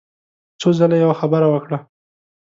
څو 0.59 0.69
ځله 0.79 0.95
يې 0.97 1.01
يوه 1.03 1.15
خبره 1.21 1.47
وکړه. 1.49 1.77